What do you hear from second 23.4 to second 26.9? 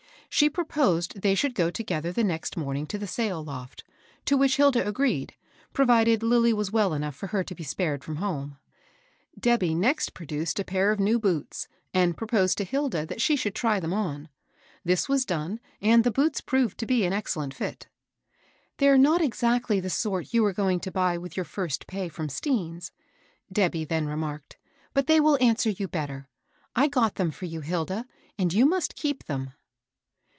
Debby then remarked;" but they will answer you better. I